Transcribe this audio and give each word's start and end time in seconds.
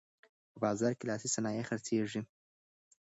په 0.51 0.57
بازار 0.63 0.91
کې 0.97 1.05
لاسي 1.09 1.27
صنایع 1.35 1.63
خرڅیږي. 1.69 2.21